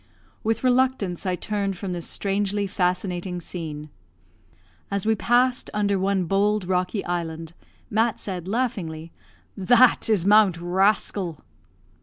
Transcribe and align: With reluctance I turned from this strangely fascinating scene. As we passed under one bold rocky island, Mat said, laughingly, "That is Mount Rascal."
With 0.43 0.63
reluctance 0.63 1.27
I 1.27 1.35
turned 1.35 1.77
from 1.77 1.93
this 1.93 2.07
strangely 2.07 2.65
fascinating 2.65 3.39
scene. 3.39 3.91
As 4.89 5.05
we 5.05 5.13
passed 5.13 5.69
under 5.75 5.99
one 5.99 6.23
bold 6.25 6.65
rocky 6.65 7.05
island, 7.05 7.53
Mat 7.91 8.19
said, 8.19 8.47
laughingly, 8.47 9.11
"That 9.55 10.09
is 10.09 10.25
Mount 10.25 10.59
Rascal." 10.59 11.43